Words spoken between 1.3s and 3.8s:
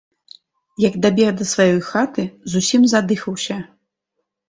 да сваёй хаты, зусім задыхаўся.